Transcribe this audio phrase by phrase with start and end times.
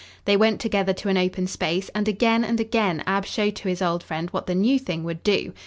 [0.25, 3.83] They went together to an open space, and again and again Ab showed to his
[3.83, 5.53] old friend what the new thing would do.